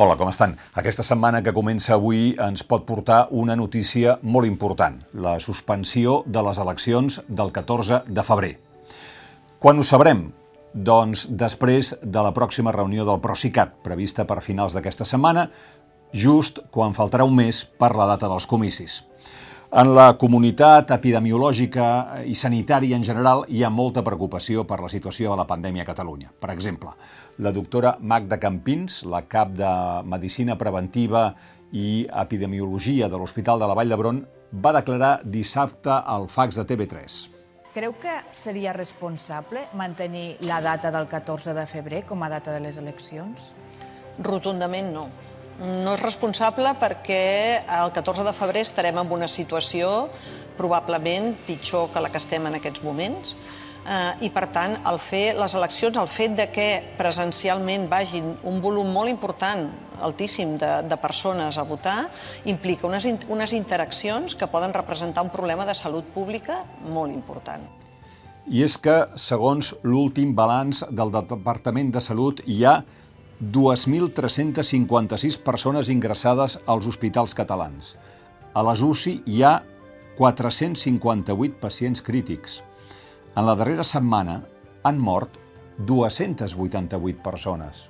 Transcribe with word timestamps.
Hola, 0.00 0.14
com 0.16 0.30
estan? 0.32 0.54
Aquesta 0.80 1.04
setmana 1.04 1.42
que 1.44 1.52
comença 1.52 1.90
avui 1.92 2.30
ens 2.40 2.62
pot 2.64 2.86
portar 2.88 3.18
una 3.36 3.52
notícia 3.52 4.14
molt 4.22 4.48
important, 4.48 4.94
la 5.12 5.34
suspensió 5.44 6.22
de 6.24 6.40
les 6.46 6.60
eleccions 6.62 7.18
del 7.28 7.52
14 7.52 7.98
de 8.08 8.24
febrer. 8.24 8.54
Quan 9.60 9.76
ho 9.76 9.84
sabrem? 9.84 10.22
Doncs 10.72 11.26
després 11.28 11.92
de 12.00 12.24
la 12.24 12.32
pròxima 12.32 12.72
reunió 12.72 13.04
del 13.04 13.20
Procicat, 13.20 13.76
prevista 13.84 14.24
per 14.24 14.40
finals 14.40 14.72
d'aquesta 14.72 15.04
setmana, 15.04 15.50
just 16.16 16.64
quan 16.72 16.96
faltarà 16.96 17.28
un 17.28 17.36
mes 17.36 17.66
per 17.68 17.92
la 17.92 18.08
data 18.08 18.32
dels 18.32 18.48
comicis. 18.48 19.02
En 19.70 19.86
la 19.94 20.16
comunitat 20.18 20.90
epidemiològica 20.90 21.84
i 22.26 22.32
sanitària 22.34 22.96
en 22.98 23.04
general 23.06 23.44
hi 23.46 23.60
ha 23.62 23.68
molta 23.70 24.02
preocupació 24.02 24.64
per 24.66 24.80
la 24.82 24.88
situació 24.90 25.30
de 25.30 25.36
la 25.38 25.44
pandèmia 25.46 25.84
a 25.84 25.86
Catalunya. 25.86 26.32
Per 26.42 26.50
exemple, 26.50 26.90
la 27.38 27.52
doctora 27.54 27.92
Magda 28.00 28.40
Campins, 28.42 29.04
la 29.06 29.20
cap 29.30 29.54
de 29.54 29.70
Medicina 30.02 30.58
Preventiva 30.58 31.28
i 31.70 32.02
Epidemiologia 32.24 33.06
de 33.06 33.22
l'Hospital 33.22 33.62
de 33.62 33.70
la 33.70 33.78
Vall 33.78 33.94
d'Hebron, 33.94 34.20
va 34.50 34.74
declarar 34.74 35.12
dissabte 35.22 36.02
al 36.02 36.26
fax 36.26 36.58
de 36.58 36.66
TV3. 36.66 37.22
Creu 37.70 37.94
que 38.02 38.18
seria 38.34 38.74
responsable 38.74 39.68
mantenir 39.78 40.40
la 40.50 40.58
data 40.60 40.90
del 40.90 41.06
14 41.06 41.54
de 41.54 41.70
febrer 41.70 42.02
com 42.10 42.26
a 42.26 42.34
data 42.34 42.50
de 42.50 42.66
les 42.66 42.82
eleccions? 42.82 43.52
Rotundament 44.18 44.90
no. 44.90 45.06
No 45.60 45.92
és 45.92 46.00
responsable 46.00 46.72
perquè 46.80 47.22
el 47.68 47.90
14 47.92 48.24
de 48.24 48.32
febrer 48.32 48.62
estarem 48.64 48.96
en 48.96 49.10
una 49.12 49.28
situació 49.28 50.08
probablement 50.56 51.34
pitjor 51.46 51.90
que 51.92 52.00
la 52.00 52.08
que 52.08 52.20
estem 52.20 52.46
en 52.48 52.56
aquests 52.56 52.80
moments 52.84 53.34
eh, 53.84 54.24
i 54.24 54.30
per 54.32 54.46
tant 54.54 54.78
el 54.88 54.98
fer 55.02 55.34
les 55.36 55.54
eleccions, 55.58 55.98
el 56.00 56.08
fet 56.08 56.36
de 56.38 56.46
que 56.52 56.68
presencialment 56.96 57.88
vagin 57.92 58.32
un 58.48 58.60
volum 58.64 58.88
molt 58.92 59.12
important 59.12 59.68
altíssim 60.00 60.56
de, 60.56 60.70
de 60.88 60.96
persones 60.96 61.58
a 61.58 61.64
votar 61.68 62.08
implica 62.48 62.88
unes, 62.88 63.04
unes 63.28 63.52
interaccions 63.52 64.34
que 64.34 64.48
poden 64.48 64.72
representar 64.72 65.24
un 65.26 65.32
problema 65.34 65.66
de 65.68 65.76
salut 65.76 66.08
pública 66.14 66.62
molt 66.88 67.12
important. 67.12 67.68
I 68.48 68.64
és 68.64 68.78
que, 68.80 68.96
segons 69.20 69.74
l'últim 69.84 70.32
balanç 70.34 70.80
del 70.88 71.12
Departament 71.12 71.92
de 71.92 72.00
Salut, 72.00 72.40
hi 72.48 72.64
ha 72.64 72.80
2.356 73.40 75.38
persones 75.40 75.88
ingressades 75.88 76.60
als 76.66 76.86
hospitals 76.86 77.34
catalans. 77.34 77.96
A 78.52 78.62
les 78.66 78.82
UCI 78.84 79.22
hi 79.26 79.42
ha 79.42 79.62
458 80.18 81.56
pacients 81.60 82.02
crítics. 82.04 82.60
En 83.32 83.46
la 83.46 83.54
darrera 83.56 83.84
setmana 83.84 84.42
han 84.84 84.98
mort 85.00 85.38
288 85.78 87.22
persones. 87.22 87.88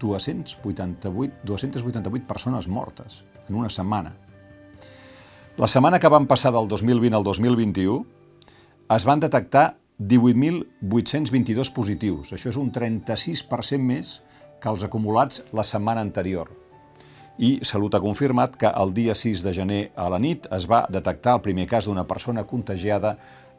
288, 0.00 1.44
288 1.44 2.26
persones 2.26 2.68
mortes 2.68 3.24
en 3.48 3.54
una 3.54 3.68
setmana. 3.68 4.14
La 5.56 5.68
setmana 5.68 5.98
que 5.98 6.08
van 6.08 6.26
passar 6.26 6.52
del 6.52 6.68
2020 6.68 7.16
al 7.16 7.24
2021 7.24 8.04
es 8.96 9.04
van 9.04 9.20
detectar 9.20 9.76
18.822 9.98 11.72
positius. 11.72 12.32
Això 12.36 12.52
és 12.52 12.58
un 12.60 12.72
36% 12.72 13.80
més 13.80 14.20
que 14.20 14.35
els 14.70 14.84
acumulats 14.86 15.42
la 15.52 15.64
setmana 15.64 16.02
anterior. 16.04 16.50
I 17.38 17.58
Salut 17.68 17.94
ha 17.94 18.00
confirmat 18.00 18.54
que 18.56 18.70
el 18.70 18.94
dia 18.96 19.14
6 19.14 19.42
de 19.44 19.52
gener 19.52 19.80
a 19.96 20.08
la 20.08 20.18
nit 20.18 20.46
es 20.56 20.64
va 20.70 20.86
detectar 20.88 21.34
el 21.36 21.42
primer 21.44 21.66
cas 21.68 21.84
d'una 21.84 22.06
persona 22.08 22.46
contagiada 22.48 23.16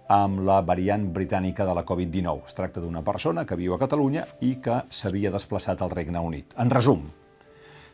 amb 0.10 0.42
la 0.48 0.62
variant 0.66 1.06
britànica 1.14 1.66
de 1.68 1.76
la 1.76 1.84
Covid-19. 1.86 2.48
Es 2.48 2.58
tracta 2.58 2.82
d'una 2.82 3.04
persona 3.04 3.46
que 3.46 3.60
viu 3.60 3.76
a 3.76 3.80
Catalunya 3.80 4.26
i 4.42 4.56
que 4.64 4.82
s'havia 4.90 5.32
desplaçat 5.32 5.82
al 5.82 5.94
Regne 5.94 6.20
Unit. 6.24 6.56
En 6.58 6.72
resum, 6.74 7.04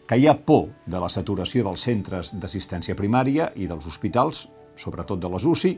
que 0.08 0.18
hi 0.18 0.28
ha 0.28 0.38
por 0.38 0.70
de 0.86 1.00
la 1.00 1.10
saturació 1.10 1.66
dels 1.68 1.84
centres 1.84 2.34
d'assistència 2.38 2.96
primària 2.96 3.52
i 3.56 3.68
dels 3.68 3.88
hospitals, 3.90 4.48
sobretot 4.76 5.20
de 5.20 5.32
les 5.34 5.46
UCI, 5.46 5.78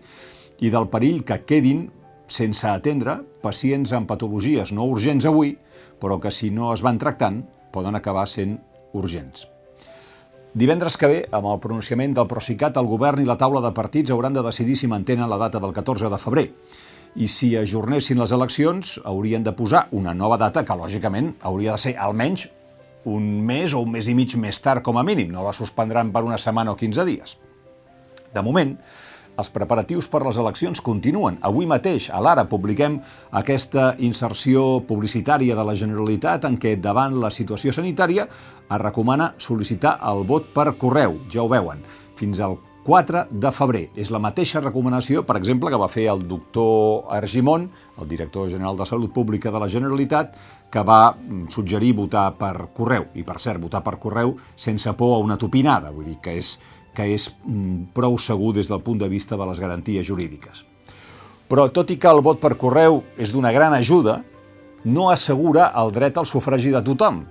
i 0.61 0.71
del 0.71 0.87
perill 0.91 1.23
que 1.27 1.41
quedin 1.47 1.87
sense 2.27 2.67
atendre 2.69 3.19
pacients 3.41 3.93
amb 3.93 4.09
patologies 4.09 4.71
no 4.73 4.87
urgents 4.89 5.27
avui, 5.29 5.55
però 6.01 6.19
que 6.21 6.31
si 6.31 6.51
no 6.51 6.71
es 6.73 6.83
van 6.85 6.99
tractant 7.01 7.43
poden 7.71 7.95
acabar 7.95 8.25
sent 8.27 8.57
urgents. 8.95 9.47
Divendres 10.55 10.95
que 10.95 11.07
ve, 11.11 11.21
amb 11.35 11.49
el 11.51 11.59
pronunciament 11.59 12.13
del 12.15 12.29
Procicat, 12.31 12.77
el 12.79 12.87
govern 12.87 13.19
i 13.19 13.27
la 13.27 13.35
taula 13.35 13.59
de 13.59 13.73
partits 13.75 14.13
hauran 14.15 14.37
de 14.37 14.43
decidir 14.45 14.77
si 14.79 14.87
mantenen 14.87 15.27
la 15.27 15.39
data 15.41 15.59
del 15.59 15.73
14 15.75 16.07
de 16.07 16.19
febrer. 16.19 16.45
I 17.19 17.27
si 17.27 17.49
ajornessin 17.59 18.19
les 18.19 18.31
eleccions, 18.31 18.93
haurien 19.03 19.43
de 19.43 19.51
posar 19.51 19.89
una 19.91 20.13
nova 20.15 20.37
data 20.39 20.63
que, 20.63 20.77
lògicament, 20.79 21.33
hauria 21.43 21.75
de 21.75 21.83
ser 21.83 21.97
almenys 21.99 22.47
un 23.05 23.27
mes 23.45 23.75
o 23.75 23.83
un 23.83 23.91
mes 23.91 24.07
i 24.07 24.15
mig 24.15 24.31
més 24.39 24.59
tard 24.63 24.83
com 24.83 24.95
a 24.95 25.03
mínim. 25.03 25.27
No 25.31 25.43
la 25.43 25.53
suspendran 25.53 26.13
per 26.15 26.23
una 26.23 26.39
setmana 26.39 26.71
o 26.71 26.79
15 26.79 27.05
dies. 27.07 27.35
De 28.33 28.43
moment, 28.43 28.77
els 29.37 29.49
preparatius 29.53 30.07
per 30.11 30.23
les 30.25 30.37
eleccions 30.41 30.81
continuen. 30.83 31.39
Avui 31.45 31.67
mateix, 31.69 32.09
a 32.09 32.21
l'Ara, 32.23 32.45
publiquem 32.49 32.99
aquesta 33.35 33.93
inserció 33.99 34.81
publicitària 34.87 35.57
de 35.57 35.65
la 35.67 35.75
Generalitat 35.77 36.47
en 36.49 36.59
què, 36.61 36.75
davant 36.81 37.19
la 37.21 37.31
situació 37.33 37.73
sanitària, 37.75 38.27
es 38.65 38.79
recomana 38.81 39.33
sol·licitar 39.37 39.97
el 40.11 40.23
vot 40.27 40.53
per 40.55 40.71
correu, 40.79 41.19
ja 41.31 41.43
ho 41.43 41.51
veuen, 41.51 41.83
fins 42.15 42.39
al 42.39 42.57
4 42.85 43.25
de 43.31 43.49
febrer. 43.49 43.87
És 43.97 44.11
la 44.13 44.21
mateixa 44.21 44.61
recomanació, 44.61 45.23
per 45.25 45.39
exemple, 45.39 45.71
que 45.73 45.79
va 45.81 45.89
fer 45.89 46.05
el 46.11 46.21
doctor 46.29 47.09
Argimon, 47.17 47.65
el 47.97 48.07
director 48.07 48.47
general 48.51 48.77
de 48.77 48.85
Salut 48.85 49.11
Pública 49.11 49.49
de 49.51 49.59
la 49.59 49.67
Generalitat, 49.67 50.37
que 50.69 50.83
va 50.85 51.15
mm, 51.15 51.47
suggerir 51.49 51.95
votar 51.97 52.27
per 52.37 52.69
correu. 52.77 53.09
I, 53.17 53.25
per 53.25 53.39
cert, 53.41 53.59
votar 53.63 53.81
per 53.81 53.97
correu 53.97 54.35
sense 54.55 54.93
por 54.93 55.15
a 55.15 55.23
una 55.25 55.37
topinada, 55.41 55.89
vull 55.91 56.11
dir 56.11 56.19
que 56.21 56.37
és 56.37 56.59
que 56.95 57.05
és 57.13 57.27
mm, 57.43 57.91
prou 57.97 58.17
segur 58.21 58.53
des 58.55 58.71
del 58.71 58.81
punt 58.85 59.01
de 59.01 59.09
vista 59.11 59.37
de 59.37 59.45
les 59.49 59.59
garanties 59.59 60.07
jurídiques. 60.07 60.63
Però, 61.51 61.67
tot 61.69 61.91
i 61.93 61.99
que 62.01 62.09
el 62.09 62.23
vot 62.25 62.39
per 62.41 62.55
correu 62.57 63.03
és 63.21 63.33
d'una 63.35 63.51
gran 63.53 63.75
ajuda, 63.77 64.21
no 64.85 65.09
assegura 65.11 65.71
el 65.77 65.91
dret 65.93 66.17
al 66.17 66.25
sufragi 66.29 66.71
de 66.73 66.81
tothom, 66.85 67.23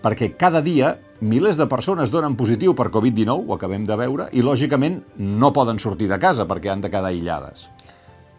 perquè 0.00 0.32
cada 0.36 0.62
dia 0.64 0.94
milers 1.20 1.58
de 1.60 1.66
persones 1.68 2.12
donen 2.12 2.36
positiu 2.36 2.74
per 2.76 2.88
Covid-19, 2.92 3.44
ho 3.48 3.56
acabem 3.56 3.84
de 3.88 3.96
veure, 3.96 4.28
i 4.32 4.44
lògicament 4.44 5.00
no 5.18 5.52
poden 5.52 5.78
sortir 5.78 6.08
de 6.08 6.18
casa 6.20 6.48
perquè 6.48 6.72
han 6.72 6.80
de 6.80 6.88
quedar 6.92 7.12
aïllades. 7.12 7.68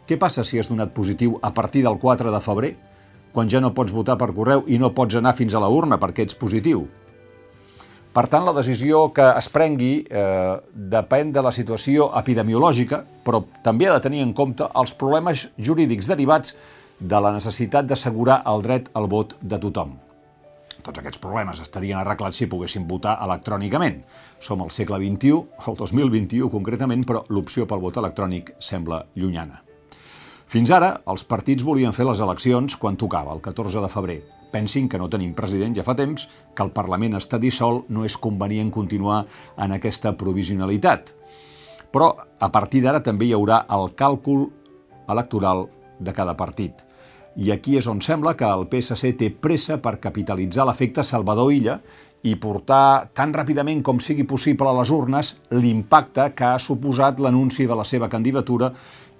Què 0.09 0.17
passa 0.17 0.43
si 0.43 0.59
has 0.59 0.69
donat 0.71 0.93
positiu 0.93 1.37
a 1.41 1.53
partir 1.53 1.85
del 1.85 1.99
4 2.01 2.33
de 2.33 2.41
febrer, 2.41 2.73
quan 3.31 3.49
ja 3.49 3.61
no 3.61 3.73
pots 3.73 3.93
votar 3.95 4.17
per 4.19 4.33
correu 4.35 4.65
i 4.67 4.79
no 4.81 4.91
pots 4.93 5.15
anar 5.15 5.35
fins 5.37 5.53
a 5.55 5.61
la 5.61 5.69
urna 5.71 6.01
perquè 6.01 6.25
ets 6.25 6.35
positiu? 6.35 6.87
Per 8.11 8.25
tant, 8.27 8.43
la 8.43 8.51
decisió 8.51 9.05
que 9.15 9.23
es 9.39 9.47
prengui 9.47 10.01
eh, 10.03 10.57
depèn 10.73 11.31
de 11.31 11.43
la 11.45 11.53
situació 11.55 12.09
epidemiològica, 12.19 13.05
però 13.23 13.39
també 13.63 13.87
ha 13.87 13.95
de 13.95 14.03
tenir 14.03 14.19
en 14.25 14.33
compte 14.35 14.67
els 14.75 14.91
problemes 14.99 15.45
jurídics 15.55 16.09
derivats 16.11 16.57
de 16.99 17.21
la 17.23 17.31
necessitat 17.31 17.87
d'assegurar 17.87 18.41
el 18.51 18.65
dret 18.65 18.89
al 18.99 19.07
vot 19.07 19.37
de 19.39 19.59
tothom. 19.63 19.95
Tots 20.81 20.99
aquests 20.99 21.21
problemes 21.23 21.61
estarien 21.63 22.01
arreglats 22.01 22.41
si 22.41 22.49
poguessin 22.51 22.83
votar 22.89 23.15
electrònicament. 23.23 24.01
Som 24.43 24.65
al 24.65 24.73
segle 24.75 24.99
XXI, 24.99 25.39
el 25.71 25.79
2021 25.79 26.51
concretament, 26.51 27.07
però 27.07 27.23
l'opció 27.29 27.67
pel 27.69 27.79
vot 27.79 28.01
electrònic 28.01 28.55
sembla 28.59 29.05
llunyana. 29.15 29.61
Fins 30.51 30.73
ara, 30.75 30.97
els 31.07 31.23
partits 31.23 31.63
volien 31.63 31.95
fer 31.95 32.03
les 32.09 32.19
eleccions 32.19 32.75
quan 32.75 32.99
tocava, 32.99 33.31
el 33.31 33.39
14 33.45 33.85
de 33.85 33.91
febrer, 33.93 34.19
pensin 34.51 34.89
que 34.89 34.99
no 34.99 35.09
tenim 35.09 35.33
president 35.37 35.75
ja 35.77 35.85
fa 35.87 35.95
temps, 35.97 36.27
que 36.55 36.63
el 36.63 36.73
Parlament 36.75 37.17
està 37.19 37.39
dissol, 37.39 37.83
no 37.89 38.05
és 38.05 38.17
convenient 38.19 38.71
continuar 38.71 39.23
en 39.57 39.75
aquesta 39.77 40.13
provisionalitat. 40.17 41.13
Però 41.91 42.13
a 42.39 42.49
partir 42.51 42.83
d'ara 42.83 43.03
també 43.03 43.27
hi 43.27 43.35
haurà 43.35 43.65
el 43.71 43.91
càlcul 43.99 44.47
electoral 45.11 45.67
de 45.99 46.13
cada 46.13 46.37
partit. 46.37 46.85
I 47.35 47.51
aquí 47.51 47.77
és 47.79 47.87
on 47.87 48.01
sembla 48.03 48.35
que 48.35 48.47
el 48.47 48.67
PSC 48.67 49.13
té 49.17 49.29
pressa 49.31 49.77
per 49.79 49.99
capitalitzar 50.03 50.65
l'efecte 50.67 51.03
Salvador 51.03 51.53
Illa 51.55 51.77
i 52.27 52.35
portar 52.37 53.09
tan 53.17 53.31
ràpidament 53.33 53.81
com 53.81 54.01
sigui 54.03 54.27
possible 54.29 54.67
a 54.69 54.75
les 54.77 54.91
urnes 54.93 55.33
l'impacte 55.55 56.27
que 56.35 56.51
ha 56.51 56.59
suposat 56.59 57.19
l'anunci 57.19 57.65
de 57.67 57.77
la 57.77 57.85
seva 57.87 58.09
candidatura 58.09 58.71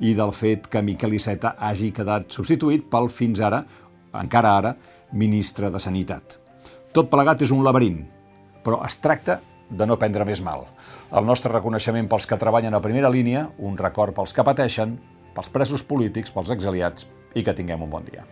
i 0.01 0.13
del 0.17 0.33
fet 0.33 0.67
que 0.69 0.83
Miquel 0.85 1.15
Iceta 1.17 1.56
hagi 1.57 1.91
quedat 1.95 2.29
substituït 2.33 2.88
pel 2.91 3.09
fins 3.09 3.41
ara, 3.41 3.63
encara 4.17 4.57
ara, 4.57 4.75
ministre 5.11 5.71
de 5.71 5.79
Sanitat. 5.79 6.37
Tot 6.91 7.09
plegat 7.11 7.43
és 7.45 7.53
un 7.55 7.63
laberint, 7.63 8.01
però 8.63 8.81
es 8.85 8.97
tracta 9.03 9.39
de 9.71 9.87
no 9.87 9.97
prendre 9.99 10.27
més 10.27 10.41
mal. 10.43 10.65
El 11.15 11.25
nostre 11.27 11.51
reconeixement 11.51 12.09
pels 12.11 12.27
que 12.27 12.39
treballen 12.39 12.75
a 12.75 12.83
primera 12.83 13.11
línia, 13.11 13.47
un 13.59 13.77
record 13.79 14.15
pels 14.15 14.35
que 14.35 14.45
pateixen, 14.47 14.97
pels 15.35 15.49
presos 15.51 15.83
polítics, 15.87 16.31
pels 16.35 16.51
exiliats 16.51 17.07
i 17.35 17.43
que 17.43 17.55
tinguem 17.55 17.83
un 17.87 17.91
bon 17.91 18.07
dia. 18.07 18.27